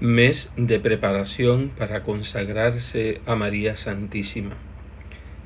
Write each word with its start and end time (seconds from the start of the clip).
mes 0.00 0.48
de 0.56 0.78
preparación 0.78 1.70
para 1.76 2.04
consagrarse 2.04 3.20
a 3.26 3.34
María 3.34 3.76
Santísima. 3.76 4.54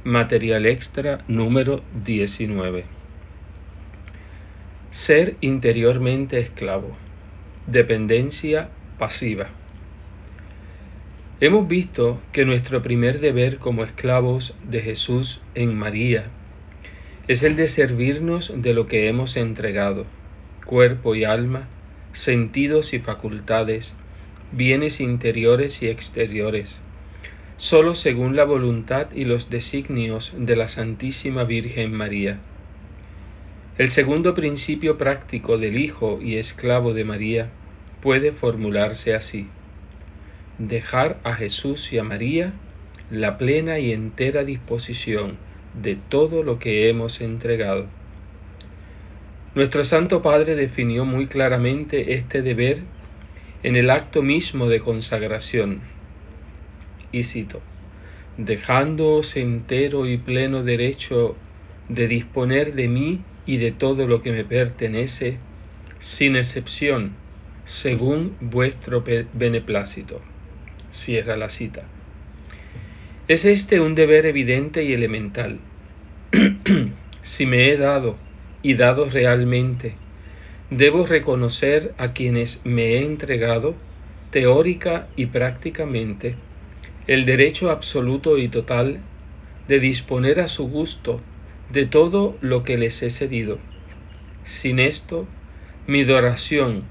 Material 0.05 0.67
extra 0.67 1.25
número 1.27 1.83
19. 2.05 2.85
Ser 4.91 5.37
interiormente 5.41 6.39
esclavo. 6.39 6.95
Dependencia 7.67 8.69
pasiva. 8.99 9.47
Hemos 11.41 11.67
visto 11.67 12.21
que 12.33 12.45
nuestro 12.45 12.83
primer 12.83 13.21
deber 13.21 13.57
como 13.57 13.85
esclavos 13.85 14.55
de 14.69 14.83
Jesús 14.83 15.41
en 15.55 15.75
María 15.75 16.25
es 17.27 17.43
el 17.43 17.57
de 17.57 17.69
servirnos 17.69 18.53
de 18.55 18.75
lo 18.75 18.87
que 18.87 19.09
hemos 19.09 19.39
entregado, 19.39 20.05
cuerpo 20.67 21.15
y 21.15 21.25
alma, 21.25 21.69
sentidos 22.13 22.93
y 22.93 22.99
facultades, 22.99 23.95
bienes 24.53 25.01
interiores 25.01 25.83
y 25.83 25.89
exteriores, 25.89 26.81
solo 27.57 27.95
según 27.95 28.37
la 28.37 28.45
voluntad 28.45 29.07
y 29.15 29.25
los 29.25 29.49
designios 29.49 30.33
de 30.37 30.57
la 30.57 30.69
Santísima 30.69 31.45
Virgen 31.45 31.93
María. 31.93 32.39
El 33.79 33.91
segundo 33.91 34.35
principio 34.35 34.99
práctico 34.99 35.57
del 35.57 35.79
Hijo 35.79 36.21
y 36.21 36.37
esclavo 36.37 36.93
de 36.93 37.05
María 37.05 37.49
puede 38.03 38.33
formularse 38.33 39.15
así. 39.15 39.49
Dejar 40.59 41.19
a 41.25 41.35
Jesús 41.35 41.91
y 41.93 41.99
a 41.99 42.05
María 42.05 42.53
la 43.11 43.39
plena 43.39 43.79
y 43.79 43.93
entera 43.93 44.45
disposición 44.45 45.39
de 45.81 45.97
todo 46.11 46.43
lo 46.43 46.59
que 46.59 46.91
hemos 46.91 47.23
entregado. 47.23 47.87
Nuestro 49.55 49.85
Santo 49.85 50.23
Padre 50.23 50.55
definió 50.55 51.05
muy 51.05 51.27
claramente 51.27 52.15
este 52.15 52.43
deber 52.43 52.81
en 53.63 53.77
el 53.77 53.91
acto 53.91 54.23
mismo 54.23 54.69
de 54.69 54.81
consagración. 54.81 55.81
Y 57.13 57.23
cito, 57.25 57.61
dejándoos 58.37 59.37
entero 59.37 60.07
y 60.07 60.17
pleno 60.17 60.63
derecho 60.63 61.37
de 61.89 62.09
disponer 62.09 62.75
de 62.75 62.89
mí 62.89 63.21
y 63.47 63.59
de 63.59 63.73
todo 63.73 64.07
lo 64.07 64.23
que 64.23 64.33
me 64.33 64.45
pertenece, 64.45 65.37
sin 65.99 66.37
excepción, 66.37 67.13
según 67.65 68.37
vuestro 68.41 69.05
beneplácito. 69.35 70.21
Cierra 70.91 71.37
la 71.37 71.49
cita. 71.49 71.83
Es 73.29 73.45
este 73.45 73.81
un 73.81 73.95
deber 73.95 74.27
evidente 74.27 74.85
y 74.85 74.93
elemental. 74.93 75.59
si 77.23 77.47
me 77.47 77.69
he 77.69 77.77
dado 77.77 78.17
y 78.63 78.75
dado 78.75 79.09
realmente 79.09 79.95
debo 80.77 81.07
reconocer 81.07 81.95
a 81.99 82.13
quienes 82.13 82.65
me 82.65 82.95
he 82.95 83.05
entregado, 83.05 83.75
teórica 84.31 85.07
y 85.17 85.27
prácticamente, 85.27 86.35
el 87.07 87.27
derecho 87.27 87.71
absoluto 87.71 88.39
y 88.39 88.49
total 88.49 88.99
de 89.69 89.81
disponer 89.81 90.41
a 90.41 90.49
su 90.49 90.69
gusto 90.69 91.21
de 91.73 91.87
todo 91.87 92.39
lo 92.41 92.65
que 92.65 92.79
les 92.79 93.03
he 93.03 93.11
cedido. 93.11 93.59
Sin 94.45 94.79
esto, 94.79 95.27
mi 95.87 96.03
adoración 96.03 96.83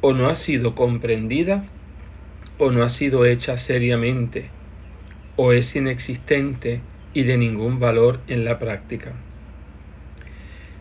o 0.00 0.12
no 0.12 0.28
ha 0.28 0.34
sido 0.34 0.74
comprendida 0.74 1.64
o 2.58 2.70
no 2.70 2.82
ha 2.82 2.88
sido 2.88 3.24
hecha 3.24 3.58
seriamente, 3.58 4.50
o 5.36 5.52
es 5.52 5.74
inexistente 5.74 6.80
y 7.14 7.22
de 7.24 7.36
ningún 7.36 7.80
valor 7.80 8.20
en 8.28 8.44
la 8.44 8.58
práctica. 8.58 9.29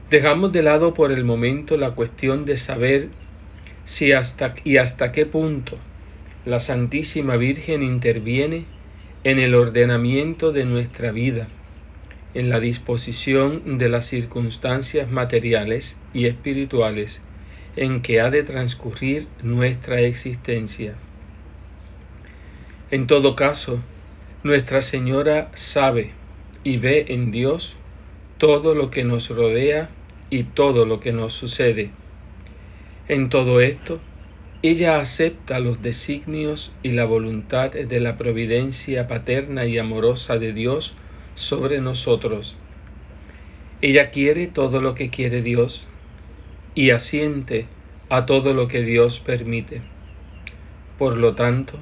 Dejamos 0.10 0.52
de 0.52 0.64
lado 0.64 0.96
por 0.96 1.12
el 1.12 1.24
momento 1.24 1.78
la 1.78 1.92
cuestión 1.92 2.46
de 2.46 2.58
saber 2.58 3.10
si 3.86 4.12
hasta 4.12 4.56
y 4.64 4.78
hasta 4.78 5.12
qué 5.12 5.28
punto 5.28 5.78
la 6.46 6.60
Santísima 6.60 7.38
Virgen 7.38 7.84
interviene 7.84 8.66
en 9.24 9.38
el 9.38 9.54
ordenamiento 9.54 10.52
de 10.52 10.66
nuestra 10.66 11.11
vida, 11.11 11.48
en 12.33 12.50
la 12.50 12.60
disposición 12.60 13.78
de 13.78 13.89
las 13.89 14.08
circunstancias 14.08 15.11
materiales 15.11 16.00
y 16.14 16.26
espirituales 16.26 17.22
en 17.76 18.02
que 18.02 18.20
ha 18.20 18.32
de 18.32 18.44
transcurrir 18.44 19.28
nuestra 19.44 20.02
existencia. 20.02 20.95
En 22.89 23.06
todo 23.06 23.36
caso, 23.36 23.80
Nuestra 24.42 24.82
Señora 24.82 25.52
sabe 25.54 26.12
y 26.64 26.78
ve 26.78 27.08
en 27.10 27.30
Dios 27.30 27.76
todo 28.38 28.73
lo 28.73 28.89
que 28.89 29.04
nos 29.04 29.30
rodea 29.30 29.89
y 30.30 30.44
todo 30.44 30.86
lo 30.86 31.00
que 31.00 31.14
nos 31.14 31.34
sucede. 31.34 31.92
En 33.08 33.30
todo 33.30 33.62
esto, 33.62 34.00
ella 34.62 35.00
acepta 35.00 35.60
los 35.60 35.82
designios 35.82 36.73
y 36.84 36.90
la 36.92 37.06
voluntad 37.06 37.72
de 37.72 38.00
la 38.00 38.17
providencia 38.17 39.08
paterna 39.08 39.66
y 39.66 39.78
amorosa 39.78 40.38
de 40.38 40.54
Dios 40.54 40.95
sobre 41.36 41.80
nosotros. 41.80 42.58
Ella 43.82 44.12
quiere 44.12 44.48
todo 44.48 44.82
lo 44.82 44.95
que 44.95 45.10
quiere 45.10 45.42
Dios 45.42 45.86
y 46.76 46.89
asiente 46.89 47.68
a 48.10 48.26
todo 48.26 48.54
lo 48.54 48.68
que 48.68 48.82
Dios 48.82 49.20
permite. 49.20 49.82
Por 50.98 51.16
lo 51.16 51.36
tanto, 51.36 51.80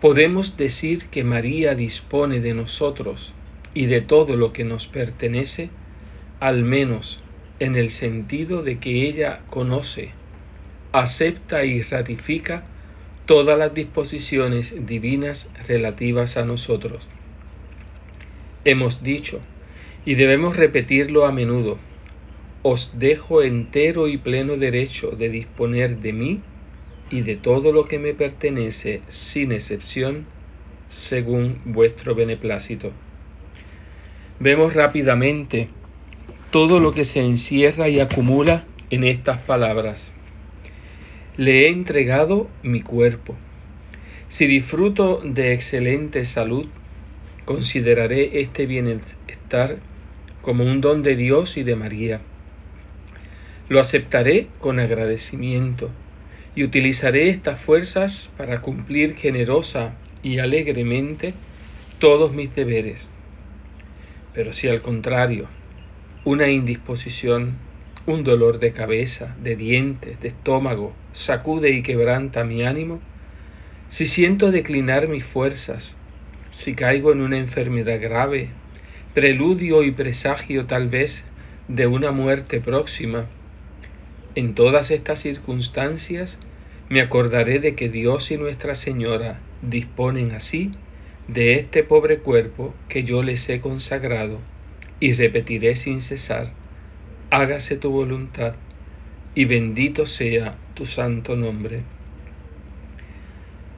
podemos 0.00 0.58
decir 0.58 1.06
que 1.06 1.24
María 1.24 1.74
dispone 1.74 2.40
de 2.40 2.52
nosotros 2.52 3.32
y 3.72 3.86
de 3.86 4.02
todo 4.02 4.36
lo 4.36 4.52
que 4.52 4.64
nos 4.64 4.86
pertenece, 4.86 5.70
al 6.40 6.62
menos 6.62 7.22
en 7.58 7.76
el 7.76 7.90
sentido 7.90 8.62
de 8.62 8.78
que 8.78 9.08
ella 9.08 9.42
conoce, 9.48 10.10
acepta 10.92 11.64
y 11.64 11.82
ratifica 11.82 12.64
todas 13.26 13.58
las 13.58 13.74
disposiciones 13.74 14.86
divinas 14.86 15.50
relativas 15.66 16.36
a 16.36 16.44
nosotros. 16.44 17.08
Hemos 18.64 19.02
dicho, 19.02 19.40
y 20.04 20.14
debemos 20.14 20.56
repetirlo 20.56 21.26
a 21.26 21.32
menudo, 21.32 21.78
os 22.62 22.98
dejo 22.98 23.42
entero 23.42 24.08
y 24.08 24.18
pleno 24.18 24.56
derecho 24.56 25.10
de 25.10 25.28
disponer 25.28 25.98
de 25.98 26.12
mí 26.12 26.40
y 27.10 27.20
de 27.20 27.36
todo 27.36 27.72
lo 27.72 27.86
que 27.86 27.98
me 27.98 28.12
pertenece 28.12 29.02
sin 29.08 29.52
excepción, 29.52 30.26
según 30.88 31.60
vuestro 31.64 32.14
beneplácito. 32.14 32.92
Vemos 34.40 34.74
rápidamente 34.74 35.68
todo 36.56 36.80
lo 36.80 36.92
que 36.92 37.04
se 37.04 37.20
encierra 37.20 37.90
y 37.90 38.00
acumula 38.00 38.64
en 38.88 39.04
estas 39.04 39.42
palabras. 39.42 40.10
Le 41.36 41.66
he 41.66 41.68
entregado 41.68 42.48
mi 42.62 42.80
cuerpo. 42.80 43.36
Si 44.30 44.46
disfruto 44.46 45.20
de 45.22 45.52
excelente 45.52 46.24
salud, 46.24 46.64
consideraré 47.44 48.40
este 48.40 48.64
bienestar 48.64 49.76
como 50.40 50.64
un 50.64 50.80
don 50.80 51.02
de 51.02 51.14
Dios 51.14 51.58
y 51.58 51.62
de 51.62 51.76
María. 51.76 52.22
Lo 53.68 53.78
aceptaré 53.78 54.46
con 54.58 54.80
agradecimiento 54.80 55.90
y 56.54 56.64
utilizaré 56.64 57.28
estas 57.28 57.60
fuerzas 57.60 58.32
para 58.38 58.62
cumplir 58.62 59.14
generosa 59.16 59.92
y 60.22 60.38
alegremente 60.38 61.34
todos 61.98 62.32
mis 62.32 62.54
deberes. 62.54 63.10
Pero 64.32 64.54
si 64.54 64.68
al 64.68 64.80
contrario 64.80 65.48
una 66.26 66.48
indisposición, 66.48 67.52
un 68.04 68.24
dolor 68.24 68.58
de 68.58 68.72
cabeza, 68.72 69.36
de 69.40 69.54
dientes, 69.54 70.20
de 70.20 70.26
estómago, 70.26 70.92
sacude 71.12 71.70
y 71.70 71.84
quebranta 71.84 72.42
mi 72.42 72.64
ánimo, 72.64 73.00
si 73.90 74.08
siento 74.08 74.50
declinar 74.50 75.06
mis 75.06 75.24
fuerzas, 75.24 75.96
si 76.50 76.74
caigo 76.74 77.12
en 77.12 77.20
una 77.20 77.38
enfermedad 77.38 78.00
grave, 78.00 78.48
preludio 79.14 79.84
y 79.84 79.92
presagio 79.92 80.66
tal 80.66 80.88
vez 80.88 81.22
de 81.68 81.86
una 81.86 82.10
muerte 82.10 82.60
próxima, 82.60 83.26
en 84.34 84.56
todas 84.56 84.90
estas 84.90 85.20
circunstancias 85.20 86.38
me 86.88 87.02
acordaré 87.02 87.60
de 87.60 87.76
que 87.76 87.88
Dios 87.88 88.32
y 88.32 88.36
Nuestra 88.36 88.74
Señora 88.74 89.38
disponen 89.62 90.32
así 90.32 90.72
de 91.28 91.54
este 91.54 91.84
pobre 91.84 92.18
cuerpo 92.18 92.74
que 92.88 93.04
yo 93.04 93.22
les 93.22 93.48
he 93.48 93.60
consagrado 93.60 94.40
y 95.00 95.12
repetiré 95.12 95.76
sin 95.76 96.00
cesar, 96.00 96.52
hágase 97.30 97.76
tu 97.76 97.90
voluntad 97.90 98.54
y 99.34 99.44
bendito 99.44 100.06
sea 100.06 100.56
tu 100.74 100.86
santo 100.86 101.36
nombre. 101.36 101.82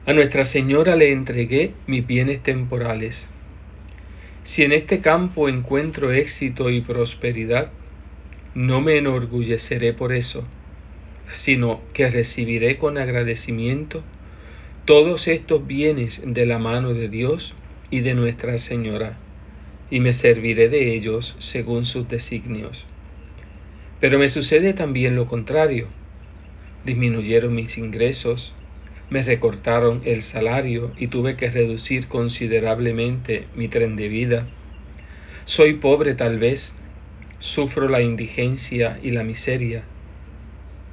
A 0.05 0.13
Nuestra 0.13 0.45
Señora 0.45 0.95
le 0.95 1.11
entregué 1.11 1.73
mis 1.85 2.07
bienes 2.07 2.41
temporales. 2.41 3.29
Si 4.43 4.63
en 4.63 4.71
este 4.71 5.01
campo 5.01 5.49
encuentro 5.49 6.11
éxito 6.11 6.69
y 6.69 6.81
prosperidad, 6.81 7.71
no 8.55 8.81
me 8.81 8.97
enorgulleceré 8.97 9.93
por 9.93 10.13
eso, 10.13 10.47
sino 11.27 11.81
que 11.93 12.09
recibiré 12.09 12.77
con 12.77 12.97
agradecimiento 12.97 14.03
todos 14.85 15.27
estos 15.27 15.67
bienes 15.67 16.21
de 16.25 16.45
la 16.45 16.57
mano 16.57 16.93
de 16.93 17.09
Dios 17.09 17.53
y 17.91 17.99
de 17.99 18.15
Nuestra 18.15 18.57
Señora 18.57 19.17
y 19.91 19.99
me 19.99 20.13
serviré 20.13 20.69
de 20.69 20.95
ellos 20.95 21.35
según 21.39 21.85
sus 21.85 22.07
designios. 22.07 22.85
Pero 23.99 24.19
me 24.19 24.29
sucede 24.29 24.73
también 24.73 25.15
lo 25.15 25.27
contrario. 25.27 25.87
Disminuyeron 26.85 27.53
mis 27.53 27.77
ingresos, 27.77 28.53
me 29.09 29.23
recortaron 29.23 30.01
el 30.05 30.21
salario 30.21 30.91
y 30.97 31.07
tuve 31.07 31.35
que 31.35 31.49
reducir 31.49 32.07
considerablemente 32.07 33.47
mi 33.55 33.67
tren 33.67 33.95
de 33.95 34.07
vida. 34.07 34.47
Soy 35.45 35.73
pobre 35.73 36.13
tal 36.13 36.37
vez, 36.37 36.77
sufro 37.39 37.89
la 37.89 38.01
indigencia 38.01 38.99
y 39.01 39.11
la 39.11 39.23
miseria. 39.23 39.83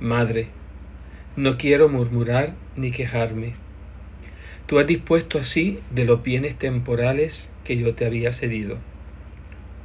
Madre, 0.00 0.48
no 1.36 1.58
quiero 1.58 1.88
murmurar 1.88 2.54
ni 2.76 2.90
quejarme. 2.90 3.65
Tú 4.66 4.80
has 4.80 4.86
dispuesto 4.88 5.38
así 5.38 5.78
de 5.90 6.04
los 6.04 6.24
bienes 6.24 6.58
temporales 6.58 7.48
que 7.64 7.76
yo 7.76 7.94
te 7.94 8.04
había 8.04 8.32
cedido. 8.32 8.78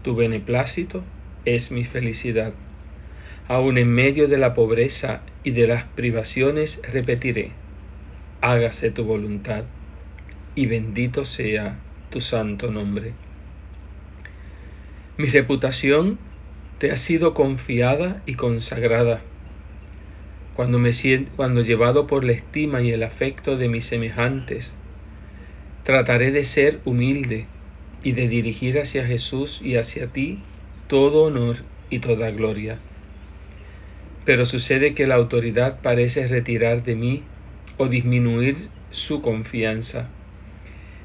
Tu 0.04 0.16
beneplácito 0.16 1.04
es 1.45 1.72
mi 1.72 1.83
felicidad. 1.83 2.54
Aun 3.48 3.78
en 3.78 3.89
medio 3.89 4.28
de 4.28 4.38
la 4.38 4.56
pobreza 4.56 5.22
y 5.44 5.51
de 5.51 5.68
las 5.68 5.83
privaciones 5.83 6.81
repetiré, 6.92 7.51
hágase 8.42 8.89
tu 8.89 9.04
voluntad, 9.04 9.66
y 10.56 10.66
bendito 10.66 11.25
sea 11.25 11.80
tu 12.10 12.19
santo 12.19 12.72
nombre. 12.72 13.13
Mi 15.18 15.28
reputación 15.28 16.18
te 16.80 16.89
ha 16.89 16.98
sido 16.98 17.36
confiada 17.36 18.24
y 18.25 18.33
consagrada. 18.33 19.22
Cuando, 20.56 20.80
me 20.80 20.92
cuando 21.36 21.62
llevado 21.62 22.07
por 22.07 22.24
la 22.24 22.33
estima 22.33 22.81
y 22.81 22.92
el 22.92 23.03
afecto 23.03 23.57
de 23.57 23.69
mis 23.69 23.86
semejantes, 23.86 24.74
trataré 25.83 26.31
de 26.31 26.45
ser 26.45 26.80
humilde 26.86 27.45
y 28.03 28.12
de 28.12 28.27
dirigir 28.27 28.80
hacia 28.80 29.06
Jesús 29.06 29.59
y 29.62 29.75
hacia 29.75 30.07
ti 30.07 30.39
todo 30.88 31.24
honor 31.24 31.57
y 31.89 32.00
toda 32.00 32.31
gloria. 32.31 32.80
Pero 34.25 34.45
sucede 34.45 34.94
que 34.94 35.07
la 35.07 35.15
autoridad 35.15 35.80
parece 35.81 36.27
retirar 36.27 36.83
de 36.83 36.95
mí 36.95 37.24
o 37.77 37.88
disminuir 37.88 38.57
su 38.92 39.21
confianza. 39.21 40.09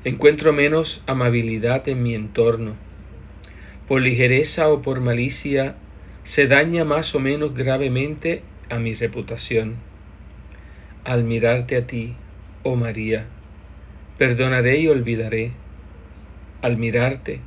Encuentro 0.04 0.52
menos 0.52 1.02
amabilidad 1.06 1.88
en 1.88 2.02
mi 2.02 2.14
entorno. 2.14 2.75
Por 3.88 4.02
ligereza 4.02 4.69
o 4.69 4.82
por 4.82 5.00
malicia 5.00 5.76
se 6.25 6.46
daña 6.46 6.84
más 6.84 7.14
o 7.14 7.20
menos 7.20 7.54
gravemente 7.54 8.42
a 8.68 8.78
mi 8.78 8.94
reputación. 8.94 9.74
Al 11.04 11.24
mirarte 11.24 11.76
a 11.76 11.86
ti, 11.86 12.14
oh 12.62 12.76
María, 12.76 13.24
perdonaré 14.18 14.78
y 14.78 14.88
olvidaré. 14.88 15.50
Al 16.62 16.76
mirarte, 16.76 17.40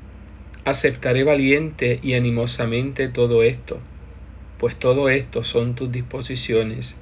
aceptaré 0.66 1.24
valiente 1.24 2.00
y 2.02 2.14
animosamente 2.14 3.08
todo 3.10 3.44
esto, 3.44 3.80
pues 4.60 4.78
todo 4.80 5.10
esto 5.10 5.44
son 5.44 5.76
tus 5.76 5.92
disposiciones 5.92 6.96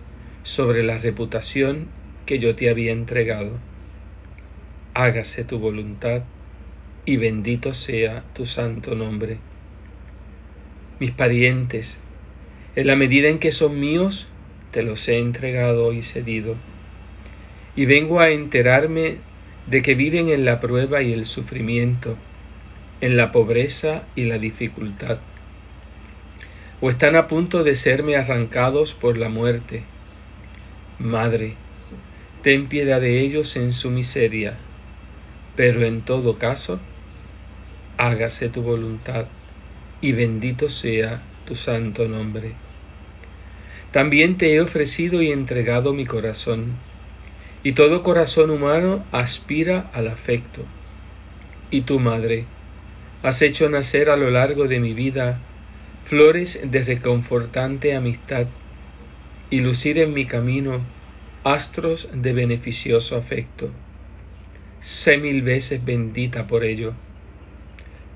sobre 0.44 0.84
la 0.84 0.98
reputación 0.98 1.86
que 2.25 2.40
yo 2.40 2.56
te 2.56 2.69
había 2.69 2.92
entregado. 2.92 3.60
Hágase 4.94 5.44
tu 5.44 5.60
voluntad 5.60 6.24
y 7.06 7.18
bendito 7.18 7.74
sea 7.74 8.24
tu 8.34 8.46
santo 8.46 8.96
nombre. 8.96 9.38
Mis 11.00 11.12
parientes, 11.12 11.98
en 12.78 12.86
la 12.86 12.96
medida 12.96 13.28
en 13.28 13.40
que 13.40 13.52
son 13.52 13.80
míos, 13.80 14.28
te 14.70 14.84
los 14.84 15.10
he 15.10 15.18
entregado 15.18 15.94
y 15.94 16.04
cedido. 16.04 16.54
Y 17.76 17.88
vengo 17.88 18.20
a 18.20 18.30
enterarme 18.30 19.16
de 19.66 19.82
que 19.82 19.96
viven 19.96 20.30
en 20.30 20.46
la 20.46 20.62
prueba 20.62 21.02
y 21.02 21.12
el 21.12 21.26
sufrimiento, 21.26 22.16
en 23.02 23.18
la 23.18 23.32
pobreza 23.32 24.04
y 24.16 24.26
la 24.26 24.38
dificultad, 24.38 25.18
o 26.80 26.92
están 26.92 27.16
a 27.16 27.28
punto 27.28 27.64
de 27.64 27.76
serme 27.76 28.16
arrancados 28.16 28.94
por 28.94 29.18
la 29.18 29.30
muerte. 29.30 29.82
Madre, 31.00 31.56
ten 32.44 32.68
piedad 32.68 33.02
de 33.02 33.22
ellos 33.22 33.56
en 33.56 33.74
su 33.74 33.90
miseria, 33.90 34.54
pero 35.56 35.84
en 35.84 36.02
todo 36.02 36.38
caso, 36.38 36.80
hágase 37.98 38.50
tu 38.50 38.62
voluntad, 38.62 39.26
y 40.00 40.12
bendito 40.12 40.70
sea 40.70 41.24
tu 41.48 41.56
santo 41.56 42.08
nombre. 42.08 42.67
También 43.92 44.38
te 44.38 44.54
he 44.54 44.62
ofrecido 44.62 45.22
y 45.22 45.31
entregado 45.31 45.94
mi 45.94 46.06
corazón, 46.06 46.75
y 47.63 47.72
todo 47.72 48.04
corazón 48.04 48.50
humano 48.50 49.06
aspira 49.12 49.89
al 49.94 50.07
afecto. 50.07 50.66
Y 51.72 51.81
tu 51.81 52.00
madre, 52.00 52.45
has 53.24 53.42
hecho 53.42 53.69
nacer 53.69 54.10
a 54.10 54.18
lo 54.18 54.30
largo 54.30 54.68
de 54.68 54.80
mi 54.80 54.94
vida 54.94 55.39
flores 56.04 56.60
de 56.63 56.84
reconfortante 56.84 57.95
amistad, 57.95 58.48
y 59.50 59.62
lucir 59.62 59.98
en 60.00 60.13
mi 60.13 60.25
camino 60.25 60.81
astros 61.44 62.10
de 62.13 62.33
beneficioso 62.33 63.16
afecto. 63.16 63.69
Sé 64.81 65.18
mil 65.18 65.42
veces 65.42 65.83
bendita 65.83 66.45
por 66.48 66.63
ello. 66.63 66.94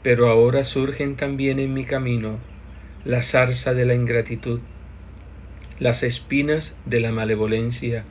Pero 0.04 0.28
ahora 0.28 0.64
surgen 0.64 1.16
también 1.16 1.60
en 1.60 1.74
mi 1.74 1.86
camino 1.86 2.40
la 3.06 3.24
zarza 3.24 3.74
de 3.74 3.86
la 3.86 3.94
ingratitud, 3.94 4.60
las 5.82 6.04
espinas 6.04 6.78
de 6.86 7.02
la 7.02 7.12
malevolencia, 7.12 8.06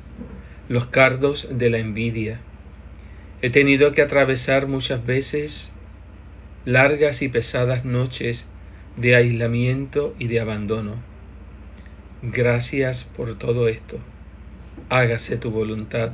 los 0.69 0.85
cardos 0.89 1.49
de 1.51 1.71
la 1.71 1.79
envidia. 1.79 2.39
He 3.41 3.49
tenido 3.49 3.95
que 3.95 4.03
atravesar 4.03 4.67
muchas 4.67 5.07
veces 5.07 5.73
largas 6.67 7.23
y 7.23 7.29
pesadas 7.29 7.87
noches 7.87 8.47
de 8.99 9.17
aislamiento 9.17 10.15
y 10.19 10.27
de 10.27 10.41
abandono. 10.41 10.97
Gracias 12.21 13.05
por 13.05 13.39
todo 13.39 13.67
esto 13.69 13.99
hágase 14.91 15.37
tu 15.37 15.51
voluntad, 15.51 16.13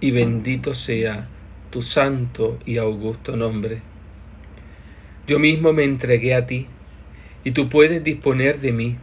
y 0.00 0.12
bendito 0.12 0.74
sea 0.74 1.28
tu 1.70 1.82
santo 1.82 2.58
y 2.64 2.78
augusto 2.78 3.36
nombre. 3.36 3.80
Yo 5.26 5.38
mismo 5.38 5.72
me 5.72 5.84
entregué 5.84 6.34
a 6.34 6.46
ti, 6.46 6.66
y 7.44 7.50
tú 7.50 7.68
puedes 7.68 8.02
disponer 8.04 8.60
de 8.60 8.72
mí. 8.72 8.96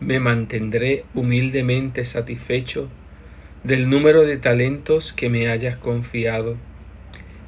Me 0.00 0.20
mantendré 0.20 1.04
humildemente 1.14 2.04
satisfecho 2.04 2.88
del 3.62 3.88
número 3.88 4.22
de 4.22 4.36
talentos 4.36 5.12
que 5.12 5.30
me 5.30 5.48
hayas 5.48 5.76
confiado 5.76 6.56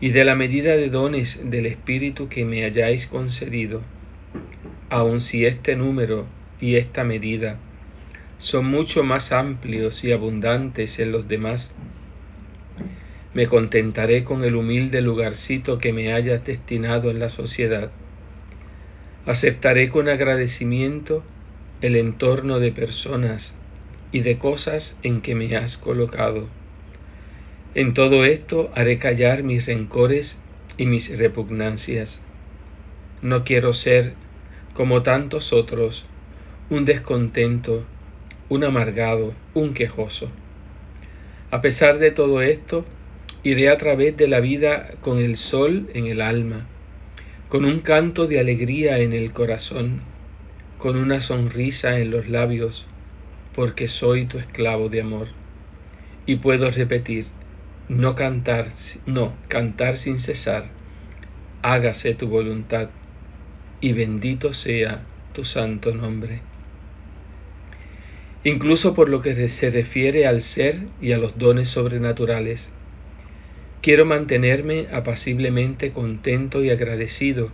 y 0.00 0.10
de 0.10 0.24
la 0.24 0.34
medida 0.34 0.76
de 0.76 0.88
dones 0.88 1.40
del 1.44 1.66
Espíritu 1.66 2.28
que 2.28 2.44
me 2.44 2.64
hayáis 2.64 3.06
concedido, 3.06 3.82
aun 4.90 5.20
si 5.20 5.44
este 5.44 5.76
número 5.76 6.26
y 6.60 6.76
esta 6.76 7.04
medida 7.04 7.58
son 8.38 8.66
mucho 8.66 9.02
más 9.02 9.32
amplios 9.32 10.04
y 10.04 10.12
abundantes 10.12 10.98
en 10.98 11.12
los 11.12 11.28
demás. 11.28 11.74
Me 13.34 13.46
contentaré 13.46 14.24
con 14.24 14.44
el 14.44 14.54
humilde 14.54 15.02
lugarcito 15.02 15.78
que 15.78 15.92
me 15.92 16.12
hayas 16.12 16.44
destinado 16.44 17.10
en 17.10 17.18
la 17.18 17.28
sociedad. 17.28 17.90
Aceptaré 19.26 19.88
con 19.90 20.08
agradecimiento 20.08 21.22
el 21.80 21.96
entorno 21.96 22.58
de 22.58 22.72
personas 22.72 23.56
y 24.12 24.20
de 24.20 24.38
cosas 24.38 24.98
en 25.02 25.20
que 25.20 25.34
me 25.34 25.56
has 25.56 25.76
colocado. 25.76 26.48
En 27.74 27.94
todo 27.94 28.24
esto 28.24 28.70
haré 28.74 28.98
callar 28.98 29.42
mis 29.42 29.66
rencores 29.66 30.40
y 30.78 30.86
mis 30.86 31.16
repugnancias. 31.18 32.22
No 33.22 33.44
quiero 33.44 33.74
ser, 33.74 34.14
como 34.74 35.02
tantos 35.02 35.52
otros, 35.52 36.04
un 36.70 36.84
descontento 36.84 37.84
un 38.48 38.62
amargado, 38.62 39.34
un 39.54 39.74
quejoso. 39.74 40.30
A 41.50 41.60
pesar 41.62 41.98
de 41.98 42.10
todo 42.10 42.42
esto, 42.42 42.84
iré 43.42 43.68
a 43.68 43.76
través 43.76 44.16
de 44.16 44.28
la 44.28 44.40
vida 44.40 44.90
con 45.00 45.18
el 45.18 45.36
sol 45.36 45.88
en 45.94 46.06
el 46.06 46.20
alma, 46.20 46.66
con 47.48 47.64
un 47.64 47.80
canto 47.80 48.26
de 48.26 48.38
alegría 48.38 48.98
en 48.98 49.12
el 49.12 49.32
corazón, 49.32 50.00
con 50.78 50.96
una 50.96 51.20
sonrisa 51.20 51.98
en 51.98 52.10
los 52.10 52.28
labios, 52.28 52.86
porque 53.54 53.88
soy 53.88 54.26
tu 54.26 54.38
esclavo 54.38 54.88
de 54.88 55.00
amor. 55.00 55.28
Y 56.26 56.36
puedo 56.36 56.70
repetir, 56.70 57.26
no 57.88 58.14
cantar, 58.14 58.68
no, 59.06 59.32
cantar 59.48 59.96
sin 59.96 60.18
cesar, 60.18 60.70
hágase 61.62 62.14
tu 62.14 62.28
voluntad, 62.28 62.90
y 63.80 63.92
bendito 63.92 64.54
sea 64.54 65.02
tu 65.32 65.44
santo 65.44 65.94
nombre 65.94 66.40
incluso 68.48 68.94
por 68.94 69.08
lo 69.08 69.22
que 69.22 69.48
se 69.48 69.70
refiere 69.70 70.24
al 70.26 70.40
ser 70.40 70.76
y 71.02 71.10
a 71.10 71.18
los 71.18 71.36
dones 71.36 71.68
sobrenaturales. 71.68 72.70
Quiero 73.82 74.04
mantenerme 74.04 74.86
apaciblemente 74.92 75.90
contento 75.90 76.62
y 76.62 76.70
agradecido 76.70 77.50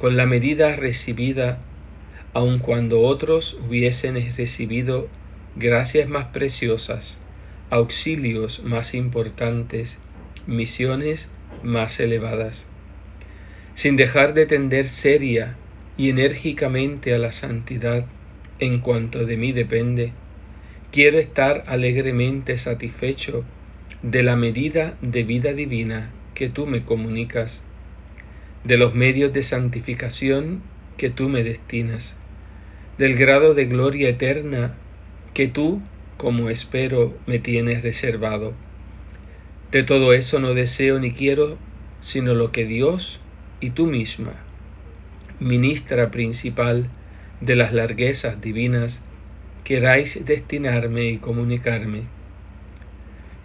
con 0.00 0.16
la 0.16 0.26
medida 0.26 0.74
recibida, 0.74 1.58
aun 2.36 2.58
cuando 2.58 3.00
otros 3.00 3.56
hubiesen 3.66 4.16
recibido 4.36 5.08
gracias 5.56 6.06
más 6.06 6.26
preciosas, 6.34 7.16
auxilios 7.70 8.62
más 8.62 8.92
importantes, 8.92 9.98
misiones 10.46 11.30
más 11.62 11.98
elevadas, 11.98 12.66
sin 13.72 13.96
dejar 13.96 14.34
de 14.34 14.44
tender 14.44 14.90
seria 14.90 15.56
y 15.96 16.10
enérgicamente 16.10 17.14
a 17.14 17.18
la 17.18 17.32
santidad 17.32 18.04
en 18.58 18.80
cuanto 18.80 19.24
de 19.24 19.38
mí 19.38 19.52
depende, 19.52 20.12
quiero 20.92 21.18
estar 21.18 21.64
alegremente 21.66 22.58
satisfecho 22.58 23.44
de 24.02 24.22
la 24.22 24.36
medida 24.36 24.98
de 25.00 25.22
vida 25.22 25.54
divina 25.54 26.10
que 26.34 26.50
tú 26.50 26.66
me 26.66 26.84
comunicas, 26.84 27.62
de 28.62 28.76
los 28.76 28.94
medios 28.94 29.32
de 29.32 29.42
santificación 29.42 30.60
que 30.98 31.08
tú 31.08 31.30
me 31.30 31.42
destinas, 31.42 32.14
del 32.98 33.16
grado 33.16 33.54
de 33.54 33.66
gloria 33.66 34.08
eterna 34.08 34.74
que 35.34 35.48
tú, 35.48 35.82
como 36.16 36.48
espero, 36.48 37.14
me 37.26 37.38
tienes 37.38 37.82
reservado. 37.82 38.54
De 39.70 39.82
todo 39.82 40.12
eso 40.12 40.38
no 40.38 40.54
deseo 40.54 40.98
ni 40.98 41.12
quiero 41.12 41.58
sino 42.00 42.34
lo 42.34 42.52
que 42.52 42.64
Dios 42.66 43.18
y 43.60 43.70
tú 43.70 43.86
misma, 43.86 44.34
ministra 45.40 46.10
principal 46.10 46.88
de 47.40 47.56
las 47.56 47.72
larguezas 47.72 48.40
divinas, 48.40 49.02
queráis 49.64 50.24
destinarme 50.24 51.06
y 51.06 51.18
comunicarme. 51.18 52.02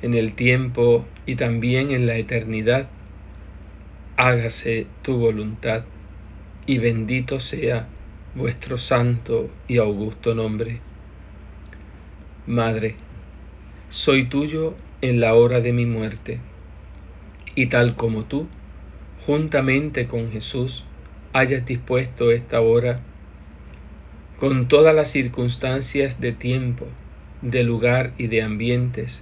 En 0.04 0.14
el 0.14 0.34
tiempo 0.34 1.06
y 1.26 1.36
también 1.36 1.92
en 1.92 2.06
la 2.06 2.18
eternidad, 2.18 2.90
hágase 4.16 4.86
tu 5.02 5.18
voluntad, 5.18 5.84
y 6.68 6.78
bendito 6.78 7.40
sea 7.40 7.88
vuestro 8.36 8.78
santo 8.78 9.50
y 9.68 9.78
augusto 9.78 10.34
nombre. 10.34 10.80
Madre, 12.48 12.96
soy 13.90 14.26
tuyo 14.26 14.76
en 15.02 15.20
la 15.20 15.34
hora 15.34 15.62
de 15.62 15.74
mi 15.74 15.86
muerte, 15.86 16.40
y 17.56 17.68
tal 17.68 17.96
como 17.96 18.24
tú, 18.24 18.48
juntamente 19.26 20.08
con 20.08 20.32
Jesús, 20.32 20.86
hayas 21.34 21.66
dispuesto 21.66 22.32
esta 22.32 22.62
hora, 22.62 23.02
con 24.40 24.68
todas 24.68 24.96
las 24.96 25.12
circunstancias 25.12 26.20
de 26.20 26.32
tiempo, 26.32 26.88
de 27.42 27.64
lugar 27.64 28.14
y 28.18 28.28
de 28.28 28.42
ambientes, 28.42 29.22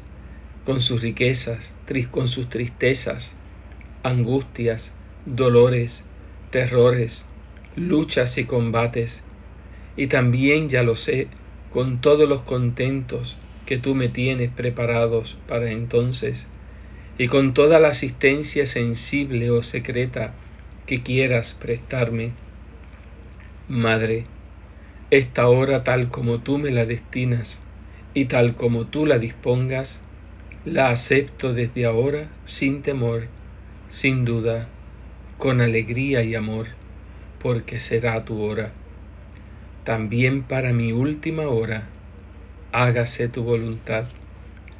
con 0.65 0.81
sus 0.81 1.01
riquezas, 1.01 1.73
con 2.11 2.27
sus 2.27 2.47
tristezas, 2.49 3.35
angustias, 4.03 4.93
dolores, 5.25 6.03
terrores, 6.51 7.25
luchas 7.75 8.37
y 8.37 8.45
combates, 8.45 9.21
y 9.95 10.07
también, 10.07 10.69
ya 10.69 10.83
lo 10.83 10.95
sé, 10.95 11.27
con 11.71 12.01
todos 12.01 12.27
los 12.27 12.41
contentos 12.43 13.37
que 13.65 13.77
tú 13.77 13.95
me 13.95 14.07
tienes 14.07 14.49
preparados 14.51 15.37
para 15.47 15.71
entonces, 15.71 16.47
y 17.17 17.27
con 17.27 17.53
toda 17.53 17.79
la 17.79 17.89
asistencia 17.89 18.65
sensible 18.65 19.51
o 19.51 19.61
secreta 19.61 20.33
que 20.85 21.03
quieras 21.03 21.55
prestarme. 21.61 22.31
Madre, 23.67 24.25
esta 25.11 25.47
hora 25.47 25.83
tal 25.83 26.09
como 26.09 26.39
tú 26.39 26.57
me 26.57 26.71
la 26.71 26.85
destinas 26.85 27.61
y 28.13 28.25
tal 28.25 28.55
como 28.55 28.85
tú 28.85 29.05
la 29.05 29.19
dispongas, 29.19 29.99
la 30.65 30.89
acepto 30.89 31.53
desde 31.53 31.85
ahora 31.85 32.29
sin 32.45 32.81
temor, 32.81 33.27
sin 33.89 34.25
duda, 34.25 34.69
con 35.37 35.61
alegría 35.61 36.23
y 36.23 36.35
amor, 36.35 36.67
porque 37.41 37.79
será 37.79 38.25
tu 38.25 38.41
hora. 38.41 38.71
También 39.83 40.43
para 40.43 40.73
mi 40.73 40.91
última 40.91 41.47
hora, 41.47 41.87
hágase 42.71 43.27
tu 43.27 43.43
voluntad, 43.43 44.05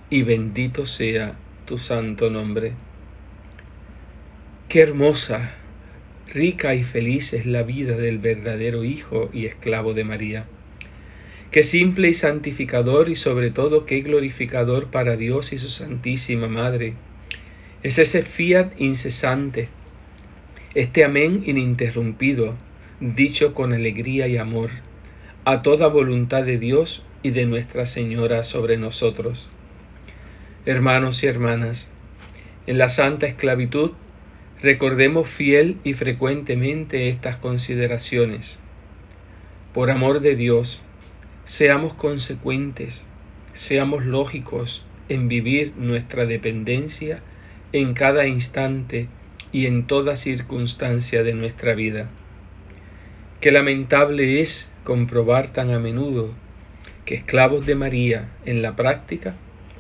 y 0.10 0.24
bendito 0.24 0.86
sea 0.86 1.36
tu 1.66 1.78
santo 1.78 2.30
nombre. 2.30 2.74
Qué 4.68 4.82
hermosa, 4.82 5.52
rica 6.34 6.76
y 6.76 6.84
feliz 6.84 7.34
es 7.34 7.46
la 7.46 7.64
vida 7.64 7.96
del 7.96 8.20
verdadero 8.20 8.84
Hijo 8.84 9.30
y 9.34 9.46
esclavo 9.46 9.94
de 9.94 10.04
María. 10.04 10.46
Qué 11.52 11.64
simple 11.64 12.10
y 12.10 12.14
santificador 12.14 13.10
y 13.10 13.16
sobre 13.16 13.50
todo 13.50 13.88
qué 13.88 14.02
glorificador 14.02 14.88
para 14.92 15.18
Dios 15.18 15.52
y 15.54 15.58
su 15.58 15.70
Santísima 15.70 16.48
Madre. 16.48 16.94
Es 17.82 17.98
ese 17.98 18.22
fiat 18.22 18.74
incesante, 18.78 19.70
este 20.76 21.04
amén 21.04 21.44
ininterrumpido, 21.46 22.56
dicho 23.00 23.54
con 23.54 23.74
alegría 23.74 24.28
y 24.28 24.38
amor, 24.38 24.70
a 25.46 25.62
toda 25.62 25.88
voluntad 25.88 26.44
de 26.44 26.58
Dios 26.58 27.04
y 27.24 27.32
de 27.32 27.46
Nuestra 27.46 27.86
Señora 27.86 28.44
sobre 28.44 28.78
nosotros. 28.78 29.50
Hermanos 30.66 31.24
y 31.24 31.28
hermanas, 31.28 31.92
en 32.68 32.78
la 32.78 32.90
santa 32.90 33.26
esclavitud 33.26 33.92
recordemos 34.62 35.30
fiel 35.30 35.78
y 35.84 35.94
frecuentemente 35.94 37.10
estas 37.10 37.38
consideraciones. 37.38 38.60
Por 39.74 39.90
amor 39.90 40.20
de 40.20 40.36
Dios, 40.36 40.84
Seamos 41.50 41.96
consecuentes, 41.96 43.04
seamos 43.54 44.06
lógicos 44.06 44.86
en 45.10 45.28
vivir 45.28 45.74
nuestra 45.78 46.28
dependencia 46.28 47.24
en 47.74 47.96
cada 47.96 48.28
instante 48.28 49.08
y 49.52 49.66
en 49.66 49.88
toda 49.88 50.16
circunstancia 50.16 51.24
de 51.24 51.34
nuestra 51.34 51.76
vida. 51.76 52.10
Qué 53.42 53.52
lamentable 53.52 54.42
es 54.42 54.72
comprobar 54.84 55.54
tan 55.54 55.72
a 55.72 55.80
menudo 55.80 56.34
que 57.06 57.16
esclavos 57.16 57.66
de 57.66 57.76
María 57.76 58.30
en 58.46 58.62
la 58.62 58.76
práctica 58.76 59.36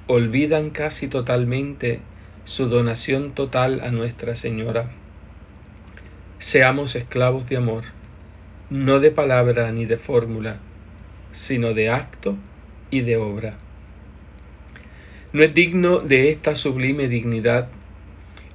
olvidan 0.07 0.71
casi 0.71 1.07
totalmente 1.07 1.99
su 2.45 2.67
donación 2.67 3.33
total 3.33 3.81
a 3.81 3.91
Nuestra 3.91 4.35
Señora. 4.35 4.89
Seamos 6.39 6.95
esclavos 6.95 7.47
de 7.47 7.57
amor, 7.57 7.83
no 8.69 8.99
de 8.99 9.11
palabra 9.11 9.71
ni 9.71 9.85
de 9.85 9.97
fórmula, 9.97 10.57
sino 11.31 11.73
de 11.73 11.89
acto 11.89 12.37
y 12.89 13.01
de 13.01 13.17
obra. 13.17 13.57
No 15.31 15.43
es 15.43 15.53
digno 15.53 15.99
de 15.99 16.29
esta 16.29 16.55
sublime 16.55 17.07
dignidad 17.07 17.69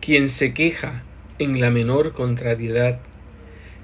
quien 0.04 0.28
se 0.28 0.52
queja 0.52 1.02
en 1.38 1.62
la 1.62 1.70
menor 1.70 2.12
contrariedad, 2.12 3.00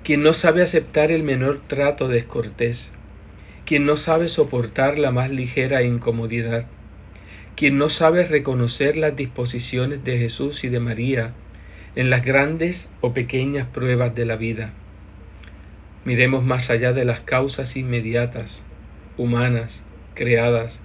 quien 0.04 0.22
no 0.22 0.34
sabe 0.34 0.62
aceptar 0.62 1.10
el 1.10 1.22
menor 1.22 1.62
trato 1.66 2.08
descortés, 2.08 2.92
quien 3.64 3.86
no 3.86 3.96
sabe 3.96 4.28
soportar 4.28 4.98
la 4.98 5.12
más 5.12 5.30
ligera 5.30 5.82
incomodidad, 5.82 6.66
quien 7.56 7.78
no 7.78 7.88
sabe 7.88 8.26
reconocer 8.26 8.98
las 8.98 9.16
disposiciones 9.16 10.04
de 10.04 10.18
Jesús 10.18 10.62
y 10.62 10.68
de 10.68 10.78
María 10.78 11.32
en 11.96 12.10
las 12.10 12.22
grandes 12.22 12.92
o 13.00 13.14
pequeñas 13.14 13.66
pruebas 13.68 14.14
de 14.14 14.26
la 14.26 14.36
vida. 14.36 14.74
Miremos 16.04 16.44
más 16.44 16.68
allá 16.68 16.92
de 16.92 17.06
las 17.06 17.20
causas 17.20 17.78
inmediatas, 17.78 18.62
humanas, 19.16 19.86
creadas, 20.12 20.82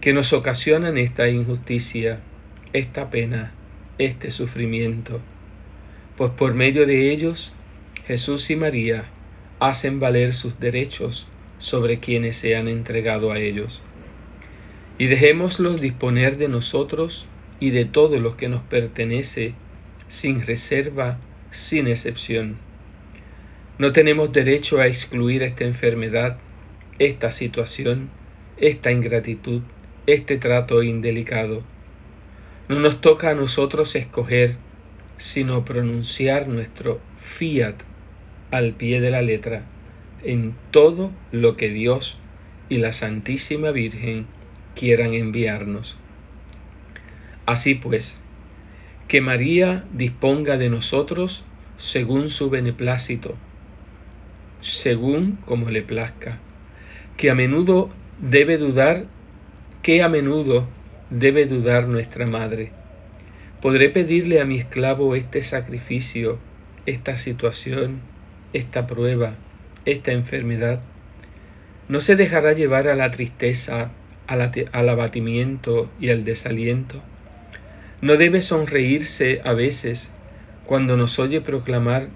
que 0.00 0.12
nos 0.12 0.32
ocasionan 0.32 0.98
esta 0.98 1.28
injusticia, 1.28 2.18
esta 2.72 3.08
pena, 3.08 3.52
este 3.98 4.30
sufrimiento, 4.30 5.20
pues 6.16 6.30
por 6.32 6.54
medio 6.54 6.86
de 6.86 7.10
ellos 7.10 7.52
Jesús 8.06 8.50
y 8.50 8.56
María 8.56 9.04
hacen 9.60 10.00
valer 10.00 10.34
sus 10.34 10.58
derechos 10.60 11.26
sobre 11.58 11.98
quienes 11.98 12.36
se 12.36 12.56
han 12.56 12.68
entregado 12.68 13.32
a 13.32 13.38
ellos. 13.38 13.80
Y 14.98 15.06
dejémoslos 15.06 15.80
disponer 15.80 16.38
de 16.38 16.48
nosotros 16.48 17.26
y 17.60 17.70
de 17.70 17.84
todo 17.84 18.18
lo 18.20 18.36
que 18.36 18.48
nos 18.48 18.62
pertenece, 18.62 19.54
sin 20.08 20.44
reserva, 20.44 21.18
sin 21.50 21.86
excepción. 21.86 22.56
No 23.78 23.92
tenemos 23.92 24.32
derecho 24.32 24.80
a 24.80 24.86
excluir 24.86 25.42
esta 25.42 25.64
enfermedad 25.64 26.38
esta 26.98 27.30
situación, 27.30 28.10
esta 28.56 28.90
ingratitud, 28.90 29.62
este 30.06 30.36
trato 30.36 30.82
indelicado. 30.82 31.62
No 32.68 32.80
nos 32.80 33.00
toca 33.00 33.30
a 33.30 33.34
nosotros 33.34 33.94
escoger, 33.94 34.56
sino 35.16 35.64
pronunciar 35.64 36.48
nuestro 36.48 37.00
fiat 37.18 37.74
al 38.50 38.72
pie 38.72 39.00
de 39.00 39.10
la 39.10 39.22
letra 39.22 39.62
en 40.24 40.54
todo 40.70 41.10
lo 41.32 41.56
que 41.56 41.70
Dios 41.70 42.18
y 42.68 42.78
la 42.78 42.92
Santísima 42.92 43.70
Virgen 43.70 44.26
quieran 44.74 45.14
enviarnos. 45.14 45.96
Así 47.46 47.74
pues, 47.74 48.18
que 49.08 49.20
María 49.20 49.84
disponga 49.92 50.58
de 50.58 50.68
nosotros 50.68 51.44
según 51.78 52.30
su 52.30 52.50
beneplácito, 52.50 53.34
según 54.60 55.38
como 55.46 55.70
le 55.70 55.82
plazca 55.82 56.38
que 57.18 57.30
a 57.30 57.34
menudo 57.34 57.90
debe 58.20 58.58
dudar, 58.58 59.04
que 59.82 60.02
a 60.02 60.08
menudo 60.08 60.66
debe 61.10 61.46
dudar 61.46 61.88
nuestra 61.88 62.26
madre. 62.26 62.70
¿Podré 63.62 63.88
pedirle 63.88 64.40
a 64.40 64.44
mi 64.44 64.58
esclavo 64.58 65.14
este 65.14 65.42
sacrificio, 65.42 66.38
esta 66.86 67.16
situación, 67.16 68.00
esta 68.52 68.86
prueba, 68.86 69.34
esta 69.84 70.12
enfermedad? 70.12 70.80
¿No 71.88 72.00
se 72.00 72.16
dejará 72.16 72.52
llevar 72.52 72.86
a 72.88 72.94
la 72.94 73.10
tristeza, 73.10 73.90
al 74.26 74.88
abatimiento 74.88 75.90
y 75.98 76.10
al 76.10 76.24
desaliento? 76.24 77.02
¿No 78.02 78.16
debe 78.16 78.42
sonreírse 78.42 79.40
a 79.44 79.54
veces 79.54 80.12
cuando 80.66 80.96
nos 80.96 81.18
oye 81.18 81.40
proclamar 81.40 82.08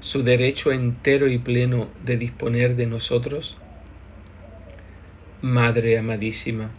su 0.00 0.24
derecho 0.24 0.72
entero 0.72 1.28
y 1.28 1.38
pleno 1.38 1.88
de 2.04 2.16
disponer 2.16 2.74
de 2.74 2.86
nosotros? 2.86 3.56
Madre 5.40 5.96
amadísima, 5.96 6.70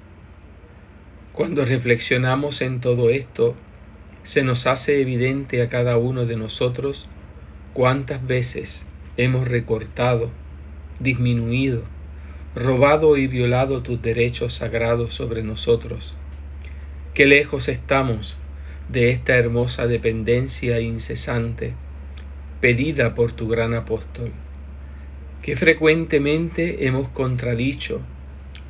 Cuando 1.34 1.66
reflexionamos 1.66 2.62
en 2.62 2.80
todo 2.80 3.10
esto, 3.10 3.56
se 4.24 4.44
nos 4.44 4.68
hace 4.68 5.02
evidente 5.02 5.63
a 5.63 5.70
cada 5.70 5.98
uno 5.98 6.28
de 6.28 6.38
nosotros 6.38 7.08
cuántas 7.74 8.25
veces 8.28 8.86
hemos 9.18 9.48
recortado, 9.48 10.30
disminuido, 11.00 11.82
robado 12.56 13.18
y 13.18 13.25
violado 13.25 13.82
tus 13.82 14.00
derechos 14.00 14.54
sagrados 14.54 15.16
sobre 15.16 15.42
nosotros. 15.42 16.13
Qué 17.16 17.25
lejos 17.25 17.68
estamos 17.68 18.38
de 18.90 19.10
esta 19.10 19.36
hermosa 19.36 19.88
dependencia 19.88 20.82
incesante 20.82 21.74
pedida 22.62 23.16
por 23.16 23.34
tu 23.34 23.48
gran 23.48 23.74
apóstol, 23.74 24.32
que 25.42 25.56
frecuentemente 25.56 26.86
hemos 26.86 27.10
contradicho 27.10 28.02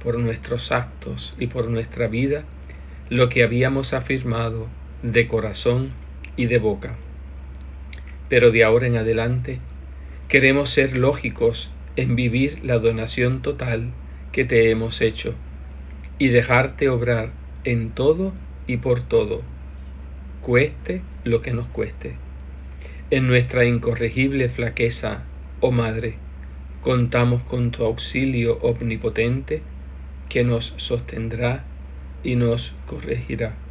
por 0.02 0.18
nuestros 0.18 0.72
actos 0.72 1.36
y 1.38 1.48
por 1.48 1.70
nuestra 1.70 2.08
vida 2.08 2.46
lo 3.10 3.30
que 3.30 3.44
habíamos 3.44 3.94
afirmado 3.94 4.68
de 5.02 5.28
corazón 5.28 5.92
y 6.36 6.46
de 6.46 6.58
boca. 6.58 6.96
Pero 8.30 8.52
de 8.52 8.64
ahora 8.64 8.88
en 8.88 8.96
adelante 8.96 9.60
queremos 10.30 10.70
ser 10.70 10.98
lógicos 10.98 11.70
en 11.96 12.16
vivir 12.16 12.60
la 12.64 12.80
donación 12.80 13.42
total 13.42 13.92
que 14.32 14.46
te 14.46 14.72
hemos 14.72 15.02
hecho 15.02 15.36
y 16.18 16.30
dejarte 16.30 16.90
obrar 16.90 17.32
en 17.64 17.92
todo 17.92 18.34
y 18.66 18.78
por 18.78 19.02
todo, 19.02 19.42
cueste 20.42 21.02
lo 21.24 21.42
que 21.42 21.52
nos 21.52 21.68
cueste. 21.68 22.14
En 23.12 23.28
nuestra 23.28 23.66
incorregible 23.66 24.50
flaqueza, 24.50 25.24
oh 25.60 25.72
Madre, 25.72 26.16
contamos 26.82 27.44
con 27.44 27.72
tu 27.72 27.84
auxilio 27.84 28.58
omnipotente 28.62 29.62
que 30.30 30.44
nos 30.44 30.74
sostendrá 30.78 31.64
y 32.24 32.36
nos 32.36 32.74
corregirá. 32.88 33.63